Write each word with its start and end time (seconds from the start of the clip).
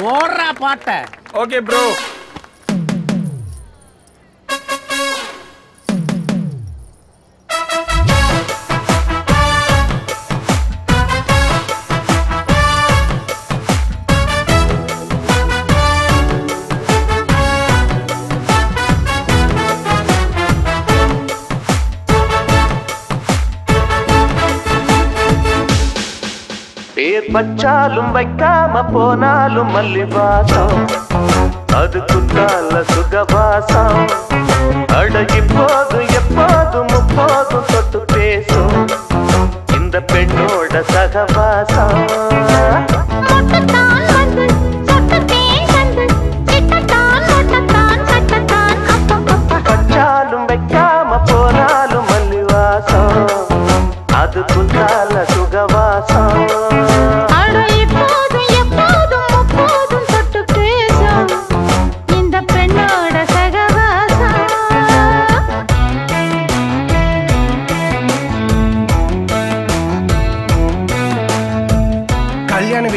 போடுறா 0.00 0.48
பாட்ட. 0.60 0.88
Okay 1.34 1.60
bro 1.60 1.82
பேர் 26.99 27.27
வச்சாலும் 27.35 28.11
வைக்காம 28.15 28.83
போனாலும் 28.91 29.71
மல்லி 29.75 30.05
வாசம் 30.13 30.77
அது 31.79 31.99
குத்தால 32.11 32.81
சுகவாசம் 32.91 34.01
அட 34.97 35.15
இப்போதும் 35.39 36.09
எப்போதும் 36.19 36.89
முப்போதும் 36.93 37.67
தொட்டு 37.73 38.01
பேசும் 38.13 38.77
இந்த 39.77 39.99
பெண்ணோட 40.13 40.83
சகவாசம் 40.93 42.03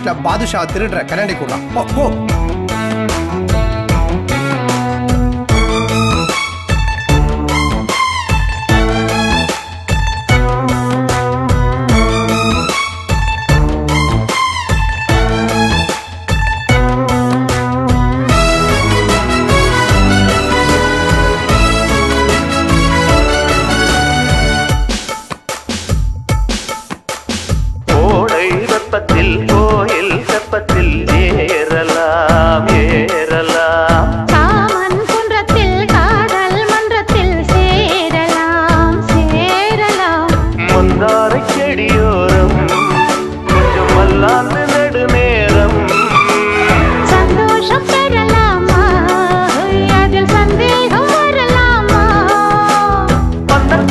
கல்யாண 0.00 0.12
வீட்டுல 0.12 0.26
பாதுஷா 0.26 0.60
திருடுற 0.72 1.00
கண்ணாடி 1.10 1.34
கூட. 1.36 1.54
போ 1.74 2.04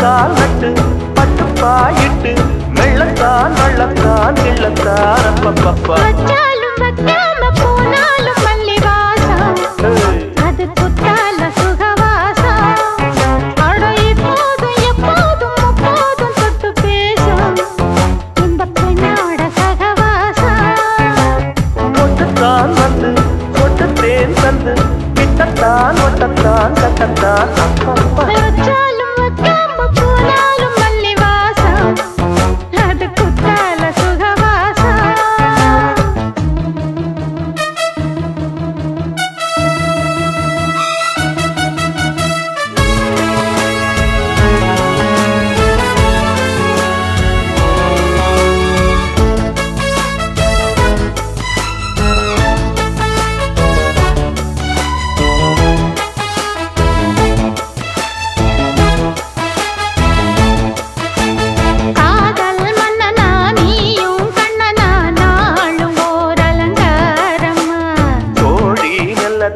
பந்தக்கால் 0.00 0.34
நட்டு 0.34 0.68
பட்டு 1.16 1.44
பாயிட்டு 1.60 2.32
வெள்ளத்தான் 2.76 3.54
வள்ளத்தான் 3.58 4.36
கிள்ளத்தான் 4.38 5.26
அப்பப்பப்பா. 5.30 5.96
வச்சாலும் 6.02 6.78
வைக்காம 6.82 7.50
போனாலும் 7.58 8.40
மல்லி 8.46 8.76
வாசம் 8.86 9.58
அது 10.44 10.66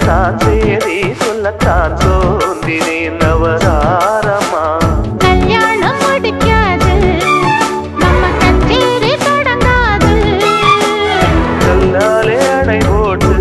நல்லத்தான் 0.04 0.38
சேரி 0.44 0.96
சொல்லத்தான் 1.20 1.92
சோந்தினே 2.00 2.96
நவதாரமா 3.20 4.62
கல்யாணம் 5.24 6.00
முடிக்காது 6.02 6.94
நம்ம 8.02 8.22
கச்சேரி 8.40 9.12
தொடங்காது. 9.22 10.10
கல்லாலே 11.62 12.38
அணை 12.56 12.78
போட்டு 12.88 13.32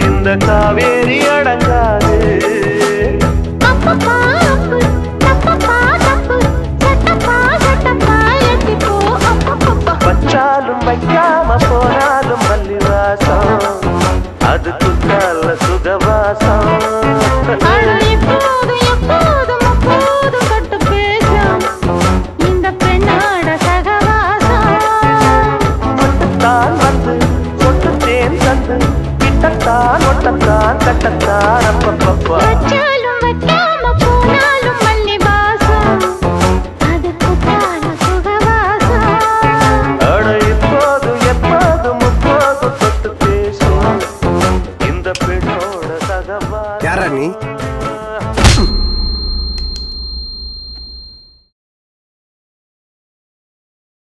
இந்த 0.00 0.34
காவேரி 0.46 1.18
அடங்காது. 1.30 2.18
அப்பப்பா 3.70 4.18
அப்பு 4.52 4.80
தொட்டு 42.80 43.10
பேசும் 43.20 43.98
இந்த 44.88 45.10
பெண்ணோட 45.24 45.90
சகவாசம். 46.08 46.82
யாரா 46.82 47.06
நீ? 47.08 47.26